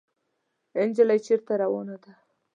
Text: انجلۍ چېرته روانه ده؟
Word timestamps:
انجلۍ 0.81 1.19
چېرته 1.25 1.53
روانه 1.61 1.95
ده؟ 2.03 2.11